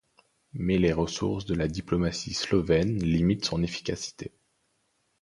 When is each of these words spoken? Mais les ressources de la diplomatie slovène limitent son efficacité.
Mais 0.53 0.79
les 0.79 0.93
ressources 0.93 1.45
de 1.45 1.53
la 1.53 1.67
diplomatie 1.67 2.33
slovène 2.33 2.97
limitent 3.03 3.45
son 3.45 3.61
efficacité. 3.61 4.31